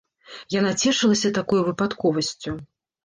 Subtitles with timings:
[0.53, 2.57] Яна цешылася такою выпадковасцю.